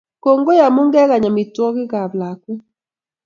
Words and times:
Kongoi 0.23 0.61
amu 0.65 0.81
kegany 0.93 1.27
amitwogik 1.29 1.91
ap 2.03 2.11
lakwet. 2.19 2.61